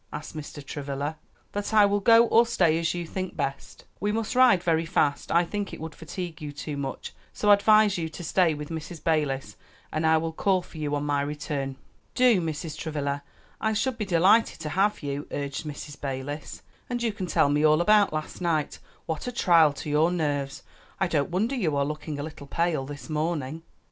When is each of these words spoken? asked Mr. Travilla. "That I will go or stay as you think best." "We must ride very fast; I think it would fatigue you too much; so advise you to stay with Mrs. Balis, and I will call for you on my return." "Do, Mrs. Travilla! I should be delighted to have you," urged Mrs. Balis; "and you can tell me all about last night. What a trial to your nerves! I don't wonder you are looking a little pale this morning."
asked 0.11 0.35
Mr. 0.35 0.65
Travilla. 0.65 1.15
"That 1.51 1.75
I 1.75 1.85
will 1.85 1.99
go 1.99 2.25
or 2.25 2.47
stay 2.47 2.79
as 2.79 2.95
you 2.95 3.05
think 3.05 3.35
best." 3.37 3.85
"We 3.99 4.11
must 4.11 4.33
ride 4.35 4.63
very 4.63 4.83
fast; 4.87 5.31
I 5.31 5.45
think 5.45 5.73
it 5.75 5.79
would 5.79 5.93
fatigue 5.93 6.41
you 6.41 6.51
too 6.51 6.75
much; 6.75 7.13
so 7.33 7.51
advise 7.51 7.99
you 7.99 8.09
to 8.09 8.23
stay 8.23 8.55
with 8.55 8.69
Mrs. 8.69 8.99
Balis, 9.03 9.57
and 9.93 10.03
I 10.07 10.17
will 10.17 10.33
call 10.33 10.63
for 10.63 10.79
you 10.79 10.95
on 10.95 11.05
my 11.05 11.21
return." 11.21 11.75
"Do, 12.15 12.41
Mrs. 12.41 12.75
Travilla! 12.79 13.21
I 13.61 13.73
should 13.73 13.99
be 13.99 14.05
delighted 14.05 14.59
to 14.61 14.69
have 14.69 15.03
you," 15.03 15.27
urged 15.29 15.67
Mrs. 15.67 16.01
Balis; 16.01 16.63
"and 16.89 17.03
you 17.03 17.13
can 17.13 17.27
tell 17.27 17.49
me 17.49 17.63
all 17.63 17.79
about 17.79 18.11
last 18.11 18.41
night. 18.41 18.79
What 19.05 19.27
a 19.27 19.31
trial 19.31 19.71
to 19.73 19.89
your 19.91 20.09
nerves! 20.09 20.63
I 20.99 21.07
don't 21.07 21.29
wonder 21.29 21.53
you 21.53 21.77
are 21.77 21.85
looking 21.85 22.17
a 22.17 22.23
little 22.23 22.47
pale 22.47 22.87
this 22.87 23.07
morning." 23.07 23.61